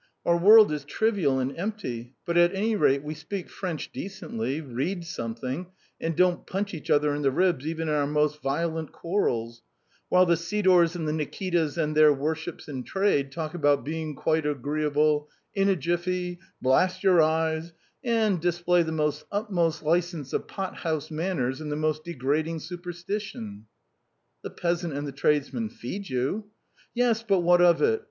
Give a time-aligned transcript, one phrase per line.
[0.25, 5.05] Our world is trivial and empty, but at any rate we speak French decently, read
[5.05, 5.67] something,
[5.99, 9.61] and don't punch each other in the ribs even in our most violent quarrels,
[10.09, 14.43] while the Sidors and the Nikitas and their worships in trade talk about 'being quite
[14.43, 17.71] agreeable,' 'in a jiffy,' 'blast your eyes,'
[18.03, 23.67] and display the utmost license of pothouse manners and the most degrading superstition."
[24.41, 26.45] "The peasant and the tradesman feed you."
[26.95, 27.99] "Yes, but what of it?